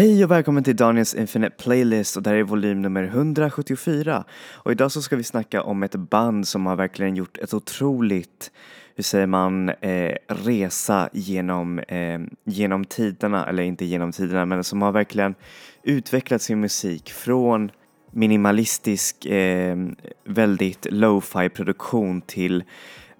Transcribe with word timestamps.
Hej 0.00 0.24
och 0.24 0.30
välkommen 0.30 0.64
till 0.64 0.76
Daniels 0.76 1.14
Infinite 1.14 1.56
Playlist 1.56 2.16
och 2.16 2.22
det 2.22 2.30
här 2.30 2.36
är 2.36 2.42
volym 2.42 2.82
nummer 2.82 3.02
174. 3.02 4.24
Och 4.52 4.72
idag 4.72 4.92
så 4.92 5.02
ska 5.02 5.16
vi 5.16 5.24
snacka 5.24 5.62
om 5.62 5.82
ett 5.82 5.94
band 5.94 6.48
som 6.48 6.66
har 6.66 6.76
verkligen 6.76 7.16
gjort 7.16 7.38
ett 7.38 7.54
otroligt, 7.54 8.50
hur 8.94 9.02
säger 9.02 9.26
man, 9.26 9.68
eh, 9.68 10.14
resa 10.28 11.08
genom, 11.12 11.78
eh, 11.78 12.20
genom 12.44 12.84
tiderna, 12.84 13.46
eller 13.46 13.62
inte 13.62 13.84
genom 13.84 14.12
tiderna, 14.12 14.46
men 14.46 14.64
som 14.64 14.82
har 14.82 14.92
verkligen 14.92 15.34
utvecklat 15.82 16.42
sin 16.42 16.60
musik 16.60 17.10
från 17.10 17.70
minimalistisk, 18.10 19.26
eh, 19.26 19.76
väldigt 20.24 20.86
lo-fi 20.90 21.48
produktion 21.48 22.20
till 22.20 22.64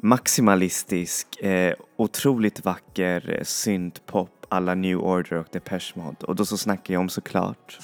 maximalistisk, 0.03 1.43
eh, 1.43 1.75
otroligt 1.97 2.65
vacker 2.65 3.34
eh, 3.39 3.45
syntpop 3.45 4.47
alla 4.48 4.75
New 4.75 4.98
Order 4.98 5.34
och 5.34 5.47
Depeche 5.53 5.93
Mode. 5.95 6.27
Och 6.27 6.37
då 6.37 6.45
så 6.45 6.56
snackar 6.56 6.95
jag 6.95 7.01
om 7.01 7.09
såklart 7.09 7.79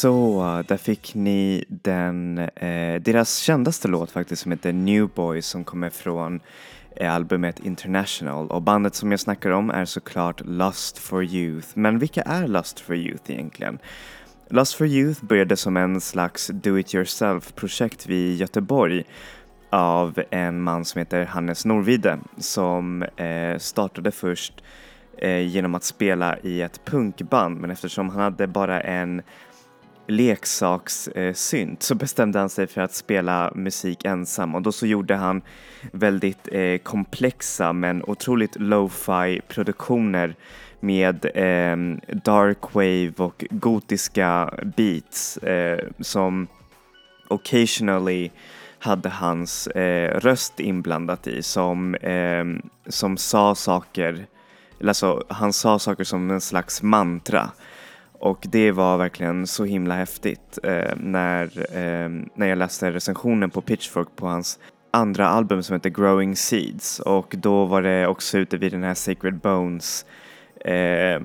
Så, 0.00 0.62
där 0.68 0.76
fick 0.76 1.14
ni 1.14 1.64
den, 1.68 2.38
eh, 2.38 3.00
deras 3.00 3.38
kändaste 3.38 3.88
låt 3.88 4.10
faktiskt 4.10 4.42
som 4.42 4.52
heter 4.52 4.72
New 4.72 5.08
Boys 5.08 5.46
som 5.46 5.64
kommer 5.64 5.90
från 5.90 6.40
eh, 6.96 7.14
albumet 7.14 7.60
International 7.60 8.50
och 8.50 8.62
bandet 8.62 8.94
som 8.94 9.10
jag 9.10 9.20
snackar 9.20 9.50
om 9.50 9.70
är 9.70 9.84
såklart 9.84 10.40
Lust 10.44 10.98
for 10.98 11.24
Youth. 11.24 11.68
Men 11.74 11.98
vilka 11.98 12.22
är 12.22 12.48
Lust 12.48 12.80
for 12.80 12.96
Youth 12.96 13.30
egentligen? 13.30 13.78
Lust 14.48 14.74
for 14.74 14.86
Youth 14.86 15.24
började 15.24 15.56
som 15.56 15.76
en 15.76 16.00
slags 16.00 16.46
do-it-yourself-projekt 16.46 18.06
vid 18.06 18.36
Göteborg 18.36 19.04
av 19.70 20.22
en 20.30 20.62
man 20.62 20.84
som 20.84 20.98
heter 20.98 21.24
Hannes 21.24 21.64
Norvide 21.64 22.18
som 22.36 23.02
eh, 23.02 23.58
startade 23.58 24.10
först 24.10 24.62
eh, 25.18 25.46
genom 25.46 25.74
att 25.74 25.84
spela 25.84 26.38
i 26.38 26.62
ett 26.62 26.84
punkband 26.84 27.60
men 27.60 27.70
eftersom 27.70 28.08
han 28.10 28.20
hade 28.20 28.46
bara 28.46 28.80
en 28.80 29.22
leksakssynt 30.08 31.82
så 31.82 31.94
bestämde 31.94 32.38
han 32.38 32.48
sig 32.48 32.66
för 32.66 32.80
att 32.80 32.94
spela 32.94 33.52
musik 33.54 34.04
ensam. 34.04 34.54
Och 34.54 34.62
då 34.62 34.72
så 34.72 34.86
gjorde 34.86 35.14
han 35.14 35.42
väldigt 35.92 36.48
eh, 36.52 36.78
komplexa 36.78 37.72
men 37.72 38.02
otroligt 38.06 38.56
lo-fi 38.60 39.40
produktioner 39.48 40.34
med 40.80 41.24
eh, 41.24 41.76
dark 42.24 42.74
wave 42.74 43.12
och 43.16 43.44
gotiska 43.50 44.54
beats 44.76 45.36
eh, 45.36 45.78
som 46.00 46.46
occasionally 47.28 48.30
hade 48.78 49.08
hans 49.08 49.66
eh, 49.66 50.20
röst 50.20 50.60
inblandat 50.60 51.26
i 51.26 51.42
som, 51.42 51.94
eh, 51.94 52.44
som 52.86 53.16
sa 53.16 53.54
saker, 53.54 54.26
alltså 54.84 55.24
han 55.28 55.52
sa 55.52 55.78
saker 55.78 56.04
som 56.04 56.30
en 56.30 56.40
slags 56.40 56.82
mantra 56.82 57.50
och 58.20 58.46
det 58.50 58.72
var 58.72 58.98
verkligen 58.98 59.46
så 59.46 59.64
himla 59.64 59.94
häftigt 59.94 60.58
eh, 60.62 60.96
när, 60.96 61.44
eh, 61.76 62.08
när 62.34 62.46
jag 62.46 62.58
läste 62.58 62.92
recensionen 62.92 63.50
på 63.50 63.60
Pitchfork 63.60 64.08
på 64.16 64.26
hans 64.26 64.58
andra 64.90 65.28
album 65.28 65.62
som 65.62 65.74
heter 65.74 65.90
Growing 65.90 66.36
Seeds 66.36 67.00
och 67.00 67.34
då 67.38 67.64
var 67.64 67.82
det 67.82 68.06
också 68.06 68.38
ute 68.38 68.56
vid 68.56 68.72
den 68.72 68.82
här 68.82 68.94
Sacred 68.94 69.38
Bones 69.38 70.06
eh, 70.60 71.20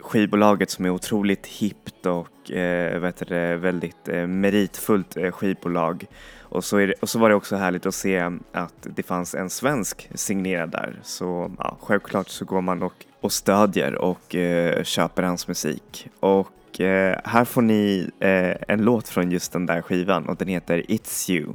skivbolaget 0.00 0.70
som 0.70 0.84
är 0.84 0.90
otroligt 0.90 1.46
hippt 1.46 2.06
och 2.06 2.50
eh, 2.50 2.98
vet 2.98 3.28
det, 3.28 3.56
väldigt 3.56 4.08
eh, 4.08 4.26
meritfullt 4.26 5.16
eh, 5.16 5.30
skivbolag. 5.30 6.04
Och 6.48 6.64
så, 6.64 6.76
det, 6.76 6.94
och 7.00 7.08
så 7.08 7.18
var 7.18 7.28
det 7.28 7.34
också 7.34 7.56
härligt 7.56 7.86
att 7.86 7.94
se 7.94 8.30
att 8.52 8.74
det 8.96 9.02
fanns 9.02 9.34
en 9.34 9.50
svensk 9.50 10.10
signerad 10.14 10.70
där. 10.70 11.00
Så 11.02 11.50
ja, 11.58 11.76
självklart 11.80 12.28
så 12.28 12.44
går 12.44 12.60
man 12.60 12.82
och, 12.82 12.92
och 13.20 13.32
stödjer 13.32 13.94
och 13.94 14.34
eh, 14.34 14.84
köper 14.84 15.22
hans 15.22 15.48
musik. 15.48 16.08
Och 16.20 16.80
eh, 16.80 17.20
här 17.24 17.44
får 17.44 17.62
ni 17.62 18.10
eh, 18.20 18.74
en 18.74 18.82
låt 18.84 19.08
från 19.08 19.30
just 19.30 19.52
den 19.52 19.66
där 19.66 19.82
skivan 19.82 20.28
och 20.28 20.36
den 20.36 20.48
heter 20.48 20.78
It's 20.78 21.30
You. 21.30 21.54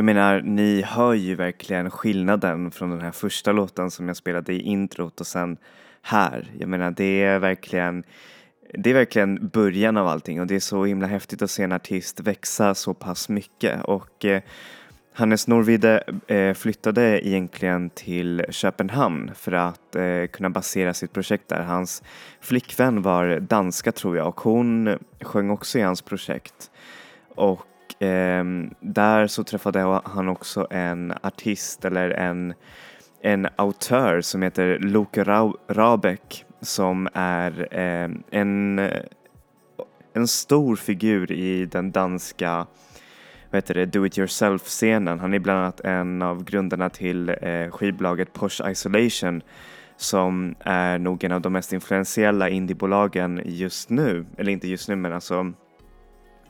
Jag 0.00 0.04
menar, 0.04 0.40
ni 0.40 0.82
hör 0.82 1.14
ju 1.14 1.34
verkligen 1.34 1.90
skillnaden 1.90 2.70
från 2.70 2.90
den 2.90 3.00
här 3.00 3.10
första 3.10 3.52
låten 3.52 3.90
som 3.90 4.08
jag 4.08 4.16
spelade 4.16 4.52
i 4.52 4.60
introt 4.60 5.20
och 5.20 5.26
sen 5.26 5.56
här. 6.02 6.50
Jag 6.58 6.68
menar, 6.68 6.90
det 6.90 7.22
är 7.22 7.38
verkligen 7.38 8.04
det 8.74 8.90
är 8.90 8.94
verkligen 8.94 9.48
början 9.48 9.96
av 9.96 10.06
allting 10.06 10.40
och 10.40 10.46
det 10.46 10.54
är 10.54 10.60
så 10.60 10.84
himla 10.84 11.06
häftigt 11.06 11.42
att 11.42 11.50
se 11.50 11.62
en 11.62 11.72
artist 11.72 12.20
växa 12.20 12.74
så 12.74 12.94
pass 12.94 13.28
mycket 13.28 13.84
och 13.84 14.24
eh, 14.24 14.42
Hannes 15.12 15.48
Norvide 15.48 16.02
eh, 16.26 16.54
flyttade 16.54 17.28
egentligen 17.28 17.90
till 17.90 18.44
Köpenhamn 18.50 19.30
för 19.34 19.52
att 19.52 19.96
eh, 19.96 20.26
kunna 20.32 20.50
basera 20.50 20.94
sitt 20.94 21.12
projekt 21.12 21.48
där. 21.48 21.62
Hans 21.62 22.02
flickvän 22.40 23.02
var 23.02 23.40
danska 23.40 23.92
tror 23.92 24.16
jag 24.16 24.28
och 24.28 24.40
hon 24.40 24.98
sjöng 25.20 25.50
också 25.50 25.78
i 25.78 25.82
hans 25.82 26.02
projekt. 26.02 26.70
Och 27.34 27.66
eh, 28.00 28.44
där 28.80 29.26
så 29.26 29.44
träffade 29.44 30.00
han 30.04 30.28
också 30.28 30.66
en 30.70 31.12
artist 31.22 31.84
eller 31.84 32.10
en, 32.10 32.54
en 33.22 33.48
autör 33.56 34.20
som 34.20 34.42
heter 34.42 34.78
Loke 34.78 35.24
Rabeck 35.68 36.44
som 36.60 37.08
är 37.14 37.68
eh, 37.70 38.10
en, 38.30 38.78
en 40.12 40.28
stor 40.28 40.76
figur 40.76 41.32
i 41.32 41.66
den 41.66 41.90
danska 41.90 42.66
vad 43.50 43.58
heter 43.58 43.74
det, 43.74 43.86
do 43.86 44.06
it 44.06 44.18
yourself-scenen. 44.18 45.18
Han 45.20 45.34
är 45.34 45.38
bland 45.38 45.58
annat 45.58 45.80
en 45.80 46.22
av 46.22 46.44
grundarna 46.44 46.90
till 46.90 47.28
eh, 47.28 47.70
skivbolaget 47.70 48.32
Posh 48.32 48.70
Isolation 48.70 49.42
som 49.96 50.54
är 50.60 50.98
nog 50.98 51.24
en 51.24 51.32
av 51.32 51.40
de 51.40 51.52
mest 51.52 51.72
influentiella 51.72 52.48
indiebolagen 52.48 53.42
just 53.44 53.90
nu. 53.90 54.26
Eller 54.38 54.52
inte 54.52 54.68
just 54.68 54.88
nu 54.88 54.96
men 54.96 55.12
alltså 55.12 55.52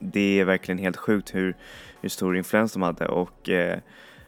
det 0.00 0.40
är 0.40 0.44
verkligen 0.44 0.78
helt 0.78 0.96
sjukt 0.96 1.34
hur, 1.34 1.56
hur 2.00 2.08
stor 2.08 2.36
influens 2.36 2.72
de 2.72 2.82
hade 2.82 3.06
och 3.06 3.48
eh, 3.48 3.78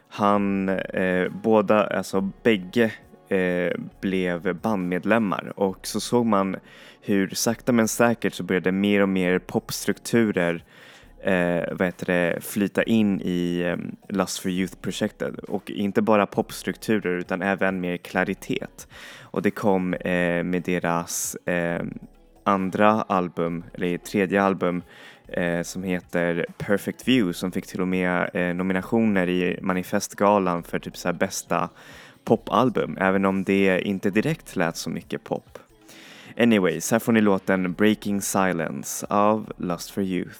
han, 0.09 0.69
eh, 0.69 1.29
båda, 1.29 1.87
alltså 1.87 2.21
bägge 2.43 2.91
eh, 3.29 3.79
blev 4.01 4.55
bandmedlemmar 4.55 5.53
och 5.55 5.87
så 5.87 5.99
såg 5.99 6.25
man 6.25 6.55
hur 7.01 7.29
sakta 7.29 7.71
men 7.71 7.87
säkert 7.87 8.33
så 8.33 8.43
började 8.43 8.71
mer 8.71 9.01
och 9.01 9.09
mer 9.09 9.39
popstrukturer 9.39 10.63
eh, 11.23 11.63
vad 11.71 11.87
heter 11.87 12.05
det, 12.05 12.43
flyta 12.43 12.83
in 12.83 13.21
i 13.21 13.61
eh, 13.61 13.77
Lust 14.15 14.39
for 14.39 14.51
Youth-projektet 14.51 15.39
och 15.39 15.71
inte 15.71 16.01
bara 16.01 16.25
popstrukturer 16.25 17.17
utan 17.17 17.41
även 17.41 17.81
mer 17.81 17.97
klaritet. 17.97 18.87
Och 19.21 19.41
det 19.41 19.51
kom 19.51 19.93
eh, 19.93 20.43
med 20.43 20.61
deras 20.65 21.35
eh, 21.35 21.83
andra 22.43 22.89
album, 23.01 23.63
eller 23.73 23.97
tredje 23.97 24.43
album 24.43 24.83
Eh, 25.27 25.61
som 25.61 25.83
heter 25.83 26.45
Perfect 26.57 27.07
View 27.07 27.33
som 27.33 27.51
fick 27.51 27.67
till 27.67 27.81
och 27.81 27.87
med 27.87 28.29
eh, 28.33 28.55
nominationer 28.55 29.29
i 29.29 29.59
Manifestgalan 29.61 30.63
för 30.63 30.79
typ 30.79 30.97
så 30.97 31.07
här 31.07 31.13
bästa 31.13 31.69
popalbum 32.23 32.97
även 32.99 33.25
om 33.25 33.43
det 33.43 33.81
inte 33.81 34.09
direkt 34.09 34.55
lät 34.55 34.77
så 34.77 34.89
mycket 34.89 35.23
pop. 35.23 35.59
Anyways, 36.37 36.91
här 36.91 36.99
får 36.99 37.11
ni 37.11 37.21
låten 37.21 37.73
Breaking 37.73 38.21
Silence 38.21 39.05
av 39.09 39.53
Lust 39.57 39.91
for 39.91 40.03
Youth. 40.03 40.39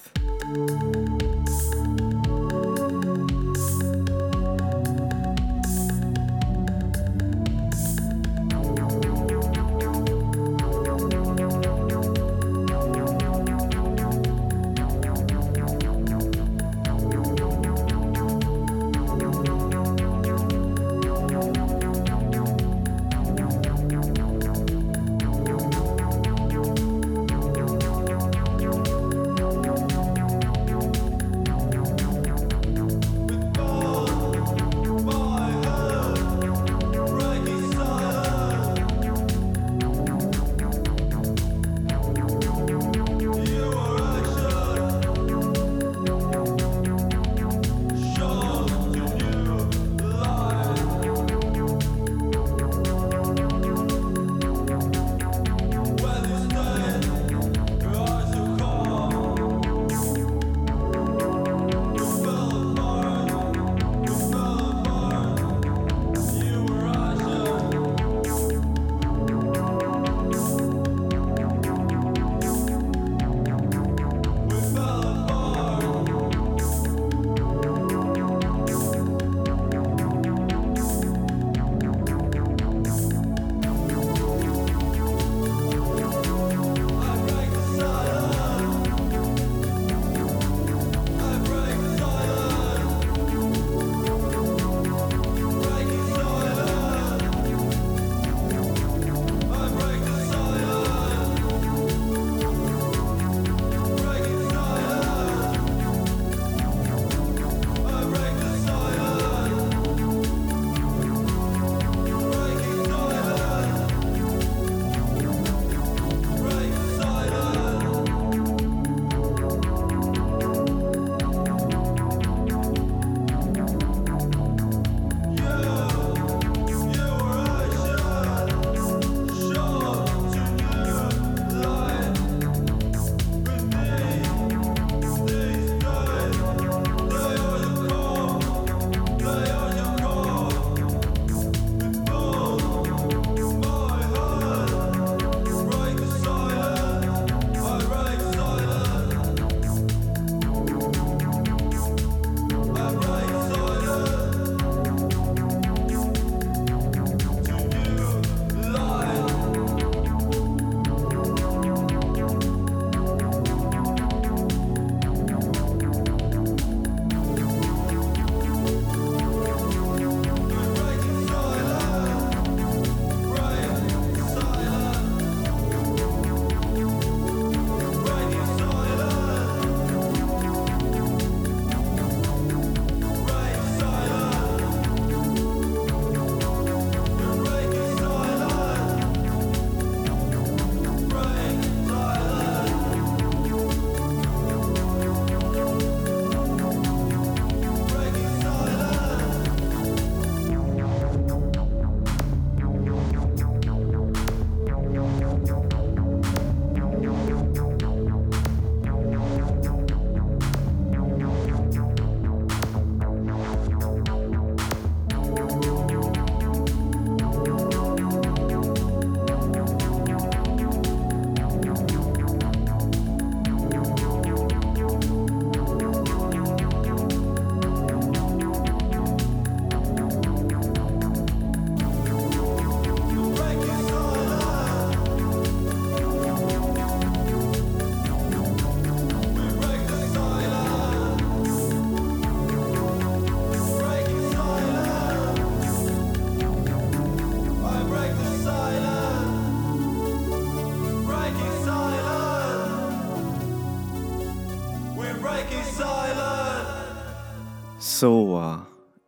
Så, 258.04 258.56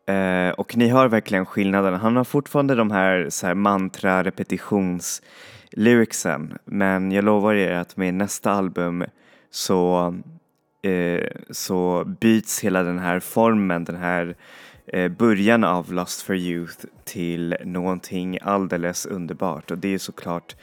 eh, 0.07 0.50
och 0.50 0.76
ni 0.76 0.88
hör 0.88 1.09
verkligen 1.09 1.47
skillnaden. 1.47 1.95
Han 1.95 2.17
har 2.17 2.25
fortfarande 2.25 2.75
de 2.75 2.91
här, 2.91 3.26
så 3.31 3.47
här 3.47 3.55
mantra 3.55 4.25
repetitions 4.25 5.23
lyricsen 5.71 6.59
men 6.65 7.12
jag 7.12 7.25
lovar 7.25 7.55
er 7.55 7.73
att 7.73 7.97
med 7.97 8.15
nästa 8.15 8.50
album 8.50 9.05
så, 9.50 10.15
eh, 10.83 11.29
så 11.50 12.05
byts 12.21 12.61
hela 12.61 12.83
den 12.83 12.99
här 12.99 13.21
formen, 13.21 13.85
den 13.85 13.97
här 13.97 14.37
eh, 14.87 15.09
början 15.09 15.65
av 15.65 15.93
Lost 15.93 16.23
for 16.23 16.37
Youth 16.37 16.85
till 17.05 17.57
någonting 17.65 18.38
alldeles 18.43 19.07
underbart. 19.07 19.71
Och 19.71 19.79
det 19.79 19.95
är 19.95 19.99
såklart 19.99 20.57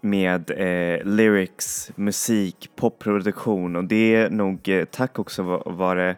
med 0.00 0.50
eh, 0.50 1.04
lyrics, 1.04 1.90
musik, 1.94 2.70
popproduktion. 2.76 3.76
Och 3.76 3.84
det 3.84 4.14
är 4.14 4.30
nog 4.30 4.68
eh, 4.68 4.84
tack 4.84 5.18
också 5.18 5.42
var 5.66 6.16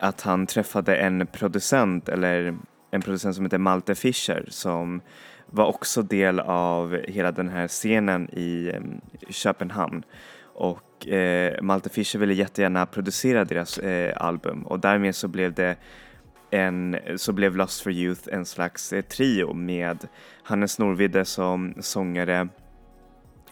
att 0.00 0.20
han 0.20 0.46
träffade 0.46 0.96
en 0.96 1.26
producent 1.26 2.08
eller 2.08 2.58
en 2.90 3.02
producent 3.02 3.36
som 3.36 3.44
heter 3.44 3.58
Malte 3.58 3.94
Fischer 3.94 4.44
som 4.48 5.00
var 5.46 5.66
också 5.66 6.02
del 6.02 6.40
av 6.40 6.98
hela 7.08 7.32
den 7.32 7.48
här 7.48 7.68
scenen 7.68 8.30
i 8.30 8.72
Köpenhamn. 9.28 10.02
Och 10.42 11.08
eh, 11.08 11.62
Malte 11.62 11.88
Fischer 11.90 12.18
ville 12.18 12.34
jättegärna 12.34 12.86
producera 12.86 13.44
deras 13.44 13.78
eh, 13.78 14.12
album. 14.16 14.66
Och 14.66 14.80
därmed 14.80 15.14
så 15.16 15.28
blev 15.28 15.54
det 15.54 15.76
en, 16.50 16.96
så 17.16 17.32
blev 17.32 17.56
Lust 17.56 17.82
for 17.82 17.92
Youth 17.92 18.28
en 18.32 18.46
slags 18.46 18.92
eh, 18.92 19.02
trio 19.02 19.52
med 19.52 20.08
Hannes 20.42 20.78
Norvide 20.78 21.24
som 21.24 21.74
sångare 21.80 22.48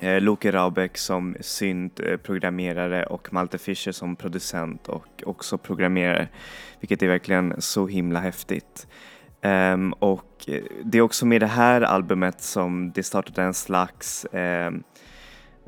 Eh, 0.00 0.20
Loke 0.20 0.52
Raubeck 0.52 0.98
som 0.98 1.36
syntprogrammerare 1.40 3.02
eh, 3.02 3.08
och 3.08 3.32
Malte 3.32 3.58
Fischer 3.58 3.92
som 3.92 4.16
producent 4.16 4.88
och 4.88 5.22
också 5.26 5.58
programmerare, 5.58 6.28
vilket 6.80 7.02
är 7.02 7.08
verkligen 7.08 7.54
så 7.58 7.86
himla 7.86 8.20
häftigt. 8.20 8.86
Um, 9.42 9.92
och 9.92 10.44
eh, 10.48 10.62
det 10.84 10.98
är 10.98 11.02
också 11.02 11.26
med 11.26 11.40
det 11.40 11.46
här 11.46 11.80
albumet 11.80 12.40
som 12.40 12.92
det 12.94 13.02
startade 13.02 13.42
en 13.42 13.54
slags 13.54 14.26
um, 14.32 14.82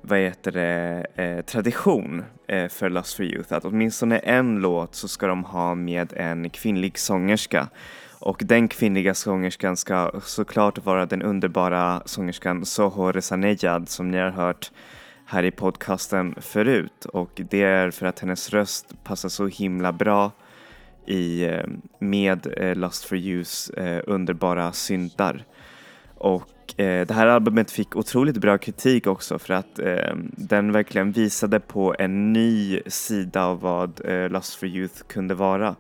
vad 0.03 0.19
heter 0.19 0.53
det, 0.53 1.07
eh, 1.15 1.45
tradition 1.45 2.25
eh, 2.49 2.69
för 2.69 2.91
Lost 2.91 3.17
for 3.17 3.25
Youth 3.25 3.55
att 3.55 3.65
åtminstone 3.65 4.19
en 4.19 4.59
låt 4.59 4.95
så 4.95 5.09
ska 5.09 5.27
de 5.27 5.45
ha 5.45 5.75
med 5.75 6.13
en 6.17 6.51
kvinnlig 6.51 6.99
sångerska 6.99 7.69
och 8.21 8.43
den 8.45 8.69
kvinnliga 8.69 9.15
sångerskan 9.15 9.77
ska 9.77 10.11
såklart 10.23 10.85
vara 10.85 11.07
den 11.07 11.23
underbara 11.23 12.03
sångerskan 12.05 12.65
Soho 12.67 13.13
Rezanejad 13.13 13.89
som 13.89 14.11
ni 14.11 14.19
har 14.19 14.31
hört 14.31 14.71
här 15.27 15.43
i 15.43 15.51
podcasten 15.51 16.35
förut 16.41 17.05
och 17.05 17.41
det 17.51 17.63
är 17.63 17.91
för 17.91 18.07
att 18.07 18.21
hennes 18.21 18.51
röst 18.51 19.05
passar 19.05 19.29
så 19.29 19.47
himla 19.47 19.93
bra 19.93 20.33
i, 21.07 21.45
eh, 21.45 21.65
med 21.99 22.55
eh, 22.57 22.77
Lust 22.77 23.05
for 23.05 23.17
You's 23.17 23.81
eh, 23.81 24.03
underbara 24.07 24.73
syntar. 24.73 25.45
Och 26.15 26.47
det 26.77 27.11
här 27.11 27.27
albumet 27.27 27.71
fick 27.71 27.97
otroligt 27.97 28.37
bra 28.37 28.59
kritik 28.59 29.07
också 29.07 29.39
för 29.39 29.55
att 29.55 29.81
den 30.37 30.73
verkligen 30.73 31.13
visade 31.13 31.61
på 31.61 31.95
en 31.99 32.33
ny 32.33 32.81
sida 32.87 33.45
av 33.45 33.61
vad 33.61 34.01
Lust 34.31 34.55
for 34.55 34.69
Youth 34.69 35.03
kunde 35.07 35.35
vara. 35.35 35.77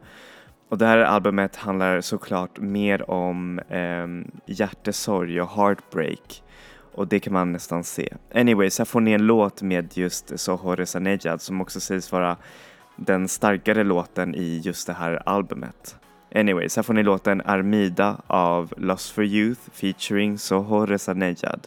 Och 0.70 0.78
det 0.78 0.86
här 0.86 0.98
albumet 0.98 1.56
handlar 1.56 2.00
såklart 2.00 2.58
mer 2.58 3.10
om 3.10 3.58
eh, 3.58 4.06
hjärtesorg 4.46 5.40
och 5.40 5.50
heartbreak 5.50 6.42
och 6.94 7.08
det 7.08 7.20
kan 7.20 7.32
man 7.32 7.52
nästan 7.52 7.84
se. 7.84 8.08
Anyways, 8.34 8.78
här 8.78 8.84
får 8.84 9.00
ni 9.00 9.12
en 9.12 9.26
låt 9.26 9.62
med 9.62 9.96
just 9.96 10.40
Soho 10.40 10.74
Rezanejad 10.74 11.42
som 11.42 11.60
också 11.60 11.80
sägs 11.80 12.12
vara 12.12 12.36
den 12.96 13.28
starkare 13.28 13.84
låten 13.84 14.34
i 14.34 14.60
just 14.64 14.86
det 14.86 14.92
här 14.92 15.22
albumet. 15.28 15.96
Anyways, 16.34 16.76
här 16.76 16.82
får 16.82 16.94
ni 16.94 17.02
låten 17.02 17.42
Armida 17.44 18.22
av 18.26 18.74
Lost 18.76 19.10
for 19.10 19.24
Youth 19.24 19.60
featuring 19.72 20.38
Soho 20.38 20.86
Rezanejad. 20.86 21.66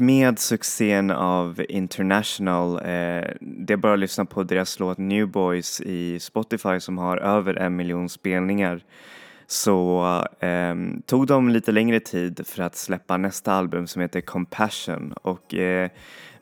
Och 0.00 0.04
med 0.04 0.38
succén 0.38 1.10
av 1.10 1.64
International, 1.68 2.76
eh, 2.76 3.30
det 3.40 3.72
är 3.72 3.76
bara 3.76 3.92
att 3.92 3.98
lyssna 3.98 4.24
på 4.24 4.42
deras 4.42 4.78
låt 4.78 4.98
New 4.98 5.28
Boys 5.28 5.80
i 5.80 6.20
Spotify 6.20 6.80
som 6.80 6.98
har 6.98 7.16
över 7.16 7.54
en 7.54 7.76
miljon 7.76 8.08
spelningar 8.08 8.80
så 9.46 10.04
eh, 10.40 10.74
tog 11.06 11.26
de 11.26 11.48
lite 11.48 11.72
längre 11.72 12.00
tid 12.00 12.46
för 12.46 12.62
att 12.62 12.76
släppa 12.76 13.16
nästa 13.16 13.52
album 13.52 13.86
som 13.86 14.02
heter 14.02 14.20
Compassion 14.20 15.12
och 15.22 15.54
eh, 15.54 15.90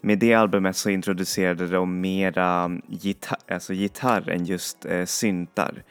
med 0.00 0.18
det 0.18 0.34
albumet 0.34 0.76
så 0.76 0.90
introducerade 0.90 1.66
de 1.66 2.00
mera 2.00 2.70
gitarr, 2.88 3.38
alltså 3.48 3.72
gitarr 3.72 4.30
än 4.30 4.44
just 4.44 4.84
eh, 4.84 5.04
syntar. 5.04 5.82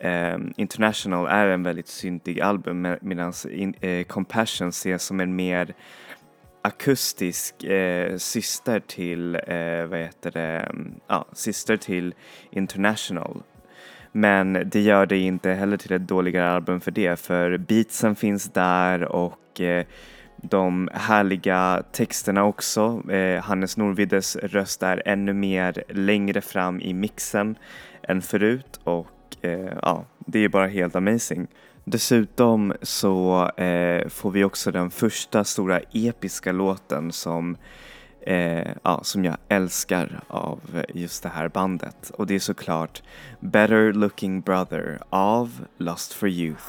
Eh, 0.00 0.38
International 0.56 1.26
är 1.26 1.46
en 1.46 1.62
väldigt 1.62 1.88
syntig 1.88 2.40
album 2.40 2.96
medan 3.00 3.32
in, 3.50 3.74
eh, 3.80 4.04
Compassion 4.04 4.68
ses 4.68 5.04
som 5.04 5.20
en 5.20 5.36
mer 5.36 5.74
akustisk 6.64 7.64
eh, 7.64 8.16
syster 8.16 8.80
till, 8.80 9.34
eh, 9.34 9.86
vad 9.86 9.98
heter 9.98 10.30
det, 10.30 10.72
ja, 11.06 11.26
syster 11.32 11.76
till 11.76 12.14
International. 12.50 13.42
Men 14.12 14.62
det 14.66 14.80
gör 14.80 15.06
det 15.06 15.18
inte 15.18 15.50
heller 15.50 15.76
till 15.76 15.92
ett 15.92 16.08
dåligare 16.08 16.50
album 16.50 16.80
för 16.80 16.90
det, 16.90 17.20
för 17.20 17.56
beatsen 17.58 18.16
finns 18.16 18.52
där 18.52 19.04
och 19.04 19.60
eh, 19.60 19.84
de 20.36 20.88
härliga 20.92 21.82
texterna 21.92 22.44
också. 22.44 23.10
Eh, 23.10 23.42
Hannes 23.42 23.76
Norvides 23.76 24.36
röst 24.36 24.82
är 24.82 25.02
ännu 25.06 25.32
mer 25.32 25.84
längre 25.88 26.40
fram 26.40 26.80
i 26.80 26.94
mixen 26.94 27.58
än 28.02 28.22
förut 28.22 28.80
och 28.84 29.36
eh, 29.42 29.72
ja, 29.82 30.04
det 30.26 30.38
är 30.38 30.48
bara 30.48 30.66
helt 30.66 30.96
amazing. 30.96 31.46
Dessutom 31.84 32.74
så 32.82 33.48
eh, 33.48 34.08
får 34.08 34.30
vi 34.30 34.44
också 34.44 34.70
den 34.70 34.90
första 34.90 35.44
stora 35.44 35.80
episka 35.92 36.52
låten 36.52 37.12
som, 37.12 37.56
eh, 38.20 38.70
ja, 38.82 39.00
som 39.02 39.24
jag 39.24 39.36
älskar 39.48 40.20
av 40.28 40.60
just 40.94 41.22
det 41.22 41.28
här 41.28 41.48
bandet 41.48 42.10
och 42.10 42.26
det 42.26 42.34
är 42.34 42.38
såklart 42.38 43.02
Better 43.40 43.92
Looking 43.92 44.40
Brother 44.40 44.98
av 45.10 45.64
Lost 45.78 46.12
for 46.12 46.28
Youth. 46.28 46.64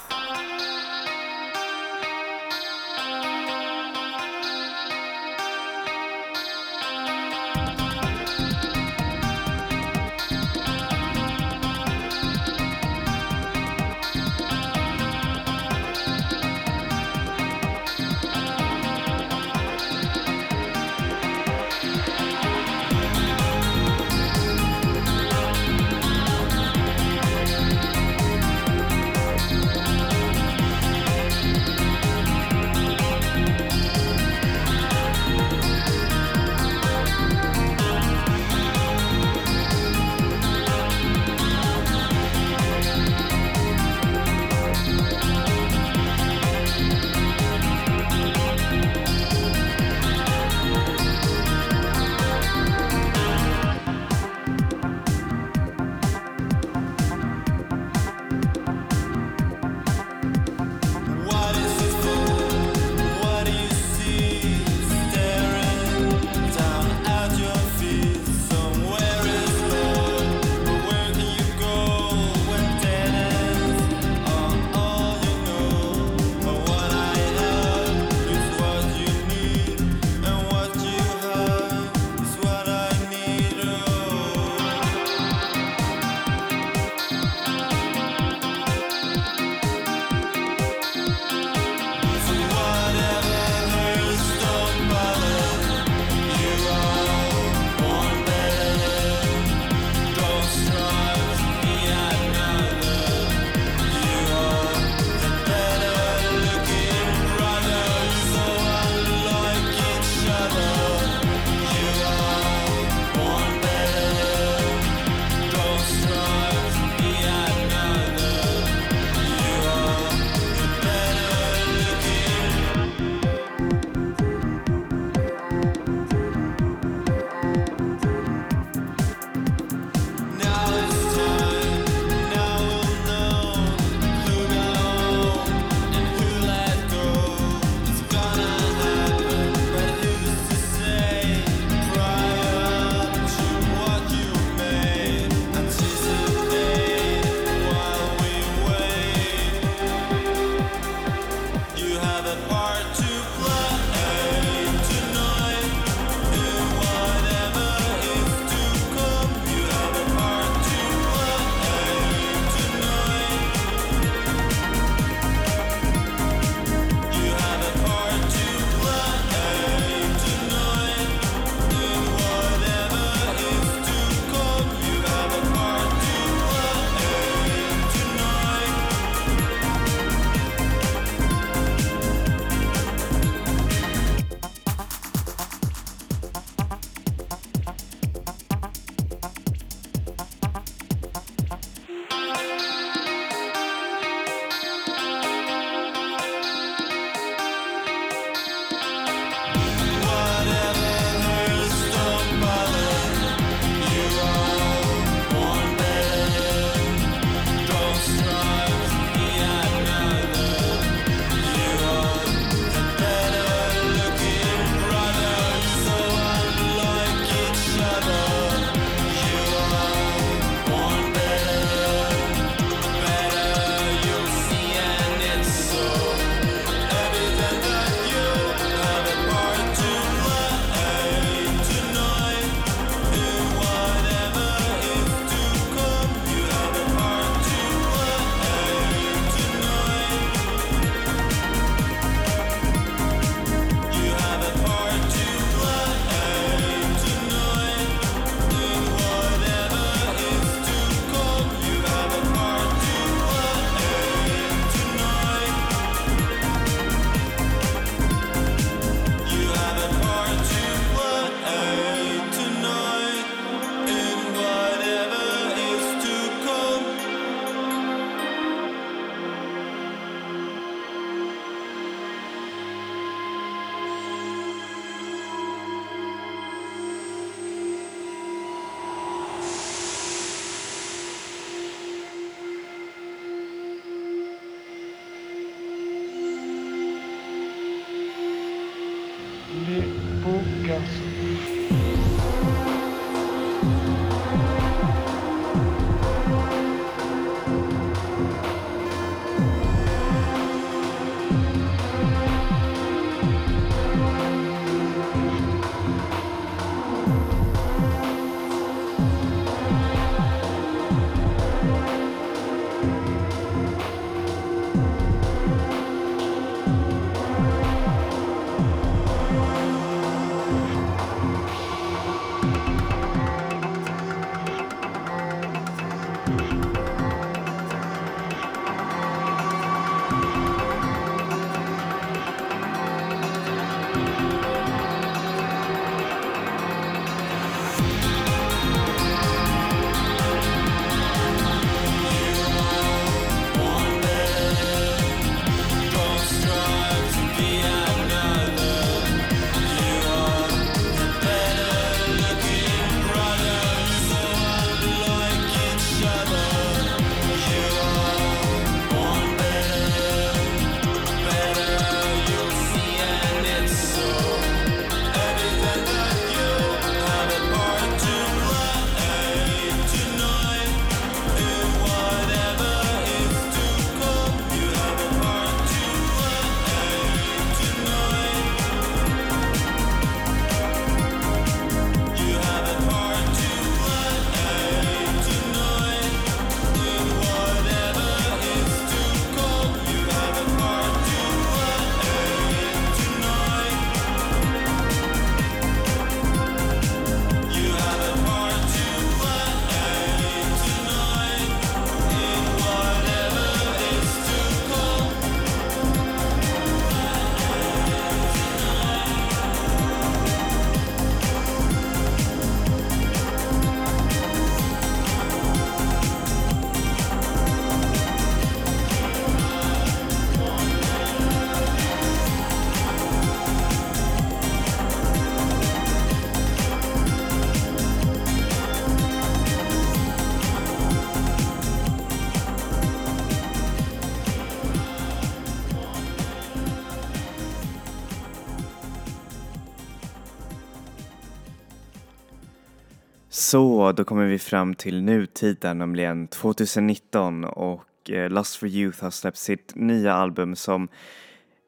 Så, 443.56 443.92
då 443.92 444.04
kommer 444.04 444.26
vi 444.26 444.40
fram 444.40 444.76
till 444.76 445.02
nutiden, 445.04 445.78
nämligen 445.78 446.28
2019 446.28 447.44
och 447.44 448.10
eh, 448.10 448.30
Lust 448.30 448.56
for 448.56 448.70
Youth 448.70 449.04
har 449.04 449.12
släppt 449.12 449.38
sitt 449.38 449.76
nya 449.76 450.14
album 450.14 450.56
som 450.56 450.88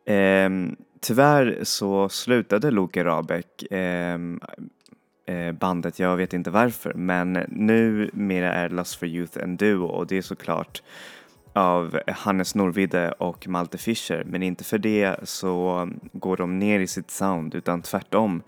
eh, 0.05 0.49
tyvärr 1.01 1.59
så 1.63 2.09
slutade 2.09 2.71
Loke 2.71 3.03
Rabeck 3.03 3.63
ehm, 3.71 4.39
eh, 5.27 5.51
bandet, 5.51 5.99
jag 5.99 6.17
vet 6.17 6.33
inte 6.33 6.49
varför, 6.49 6.93
men 6.93 7.33
numera 7.47 8.53
är 8.53 8.69
Lust 8.69 8.95
for 8.95 9.07
Youth 9.07 9.37
en 9.43 9.57
duo 9.57 9.85
och 9.85 10.07
det 10.07 10.17
är 10.17 10.21
såklart 10.21 10.81
av 11.53 11.99
Hannes 12.07 12.55
Norvide 12.55 13.11
och 13.11 13.47
Malte 13.47 13.77
Fischer 13.77 14.23
men 14.25 14.43
inte 14.43 14.63
för 14.63 14.77
det 14.77 15.15
så 15.23 15.89
går 16.13 16.37
de 16.37 16.59
ner 16.59 16.79
i 16.79 16.87
sitt 16.87 17.11
sound 17.11 17.55
utan 17.55 17.81
tvärtom. 17.81 18.41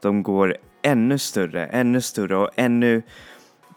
De 0.00 0.22
går 0.22 0.56
ännu 0.82 1.18
större, 1.18 1.66
ännu 1.66 2.00
större 2.00 2.36
och 2.36 2.50
ännu 2.56 3.02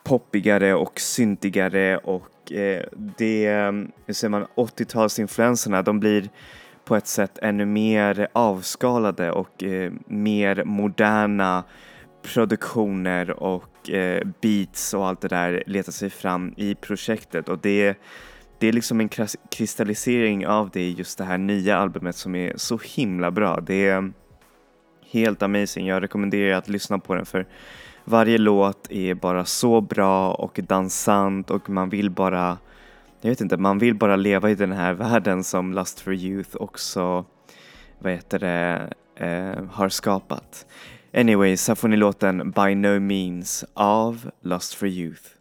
poppigare 0.04 0.74
och 0.74 1.00
syntigare 1.00 1.98
och 1.98 2.52
eh, 2.52 2.86
det, 3.18 3.50
hur 4.06 4.14
säger 4.14 4.30
man, 4.30 4.46
80-talsinfluenserna 4.56 5.84
de 5.84 6.00
blir 6.00 6.30
på 6.86 6.96
ett 6.96 7.08
sätt 7.08 7.40
ännu 7.42 7.66
mer 7.66 8.28
avskalade 8.34 9.32
och 9.32 9.64
eh, 9.64 9.92
mer 10.08 10.64
moderna 10.64 11.64
produktioner 12.22 13.44
och 13.44 13.90
eh, 13.90 14.28
beats 14.42 14.94
och 14.94 15.08
allt 15.08 15.22
det 15.22 15.28
där 15.28 15.64
letar 15.66 15.92
sig 15.92 16.10
fram 16.10 16.54
i 16.58 16.76
projektet 16.76 17.50
och 17.50 17.60
det, 17.60 17.98
det 18.60 18.68
är 18.68 18.74
liksom 18.74 19.00
en 19.00 19.10
kristallisering 19.52 20.48
av 20.48 20.70
det 20.70 20.82
i 20.82 20.94
just 20.94 21.18
det 21.18 21.24
här 21.24 21.38
nya 21.38 21.78
albumet 21.78 22.16
som 22.16 22.36
är 22.36 22.54
så 22.56 22.80
himla 22.84 23.32
bra. 23.32 23.60
Det 23.60 23.88
är 23.88 24.12
helt 25.16 25.44
amazing. 25.44 25.88
Jag 25.88 26.04
rekommenderar 26.04 26.58
att 26.58 26.70
lyssna 26.70 27.00
på 27.00 27.16
den 27.16 27.26
för 27.26 27.46
varje 28.04 28.38
låt 28.38 28.92
är 28.92 29.14
bara 29.14 29.46
så 29.46 29.82
bra 29.82 30.34
och 30.34 30.60
dansant 30.64 31.52
och 31.52 31.70
man 31.70 31.90
vill 31.90 32.10
bara, 32.10 32.58
jag 33.22 33.30
vet 33.30 33.42
inte, 33.42 33.58
man 33.58 33.80
vill 33.80 33.96
bara 33.96 34.16
leva 34.16 34.50
i 34.50 34.56
den 34.56 34.72
här 34.72 34.94
världen 34.94 35.44
som 35.44 35.74
Lust 35.74 36.00
for 36.00 36.14
Youth 36.14 36.56
också, 36.56 37.26
vad 38.00 38.14
heter 38.14 38.40
det, 38.40 38.94
eh, 39.16 39.66
har 39.72 39.90
skapat. 39.90 40.66
Anyways, 41.14 41.68
här 41.68 41.76
får 41.76 41.88
ni 41.88 41.98
låten 41.98 42.52
By 42.52 42.76
No 42.76 43.00
Means 43.00 43.66
av 43.74 44.32
Lust 44.42 44.74
for 44.74 44.88
Youth. 44.88 45.35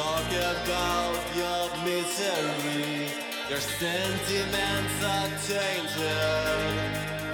Talk 0.00 0.30
about 0.56 1.20
your 1.40 1.66
misery. 1.84 3.08
Your 3.50 3.60
sentiments 3.60 4.96
are 5.16 5.30
tainted. 5.52 6.74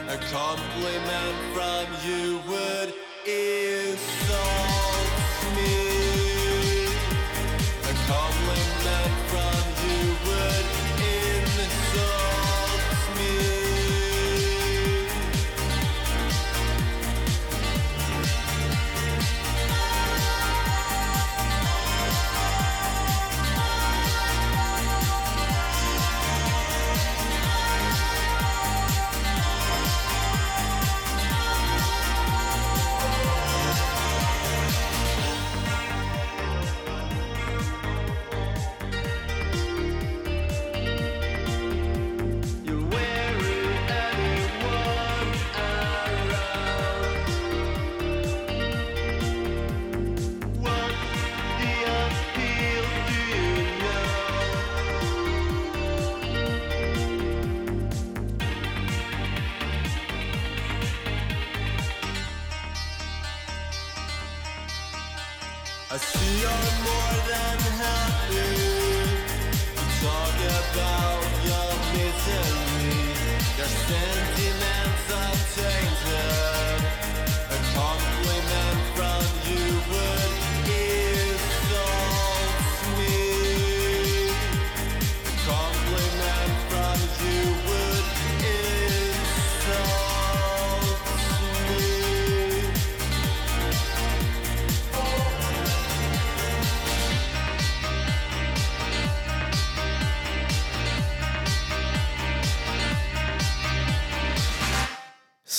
A 0.08 0.18
compliment 0.36 1.36
from 1.54 1.84
you 2.06 2.40
would 2.48 2.90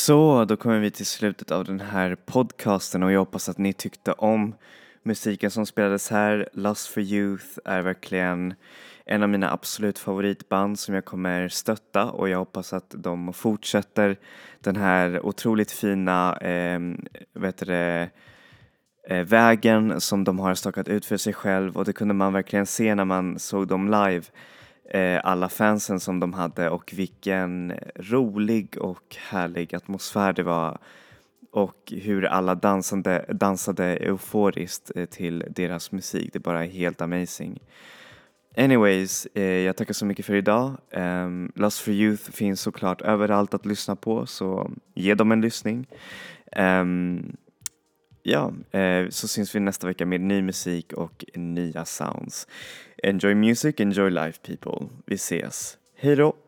Så, 0.07 0.45
då 0.45 0.57
kommer 0.57 0.79
vi 0.79 0.91
till 0.91 1.05
slutet 1.05 1.51
av 1.51 1.65
den 1.65 1.79
här 1.79 2.15
podcasten 2.25 3.03
och 3.03 3.11
jag 3.11 3.19
hoppas 3.19 3.49
att 3.49 3.57
ni 3.57 3.73
tyckte 3.73 4.11
om 4.11 4.55
musiken 5.03 5.51
som 5.51 5.65
spelades 5.65 6.09
här. 6.09 6.49
Lust 6.53 6.87
for 6.87 7.03
Youth 7.03 7.45
är 7.65 7.81
verkligen 7.81 8.53
en 9.05 9.23
av 9.23 9.29
mina 9.29 9.51
absolut 9.51 9.99
favoritband 9.99 10.79
som 10.79 10.95
jag 10.95 11.05
kommer 11.05 11.47
stötta 11.47 12.05
och 12.12 12.29
jag 12.29 12.37
hoppas 12.37 12.73
att 12.73 12.93
de 12.97 13.33
fortsätter 13.33 14.17
den 14.60 14.75
här 14.75 15.25
otroligt 15.25 15.71
fina, 15.71 16.37
eh, 16.37 16.79
vet 17.33 17.58
det, 17.58 18.10
eh, 19.08 19.23
vägen 19.23 20.01
som 20.01 20.23
de 20.23 20.39
har 20.39 20.55
stakat 20.55 20.87
ut 20.87 21.05
för 21.05 21.17
sig 21.17 21.33
själv 21.33 21.77
och 21.77 21.85
det 21.85 21.93
kunde 21.93 22.13
man 22.13 22.33
verkligen 22.33 22.65
se 22.65 22.95
när 22.95 23.05
man 23.05 23.39
såg 23.39 23.67
dem 23.67 23.85
live. 23.87 24.25
Eh, 24.90 25.19
alla 25.23 25.50
fansen 25.50 26.00
som 26.00 26.19
de 26.19 26.33
hade 26.33 26.69
och 26.69 26.94
vilken 26.96 27.73
rolig 27.96 28.77
och 28.77 29.15
härlig 29.29 29.75
atmosfär 29.75 30.33
det 30.33 30.44
var 30.44 30.77
och 31.52 31.94
hur 32.02 32.25
alla 32.25 32.56
dansade, 32.56 33.25
dansade 33.29 33.85
euforiskt 33.85 34.92
eh, 34.96 35.06
till 35.06 35.44
deras 35.50 35.92
musik. 35.92 36.33
Det 36.33 36.38
är 36.38 36.42
bara 36.42 36.63
helt 36.63 37.02
amazing. 37.02 37.60
Anyways, 38.58 39.27
eh, 39.33 39.44
jag 39.44 39.75
tackar 39.75 39.94
så 39.94 40.06
mycket 40.06 40.25
för 40.25 40.35
idag. 40.35 40.77
Um, 40.92 41.52
Lust 41.56 41.79
for 41.79 41.94
Youth 41.94 42.31
finns 42.31 42.62
såklart 42.62 43.02
överallt 43.02 43.54
att 43.54 43.65
lyssna 43.65 43.96
på 43.96 44.25
så 44.25 44.71
ge 44.96 45.15
dem 45.15 45.31
en 45.31 45.42
lyssning. 45.42 45.88
Um, 46.58 47.38
ja, 48.23 48.54
eh, 48.71 49.10
så 49.10 49.27
syns 49.27 49.56
vi 49.56 49.60
nästa 49.60 49.88
vecka 49.88 50.06
med 50.06 50.21
ny 50.21 50.42
musik 50.42 50.94
och 50.94 51.25
nya 51.35 51.85
sounds. 51.85 52.48
Enjoy 53.04 53.35
music, 53.35 53.79
enjoy 53.79 54.10
life 54.10 54.39
people. 54.41 54.87
Vi 55.06 55.15
ses. 55.15 55.77
Hej 55.95 56.15
då! 56.15 56.46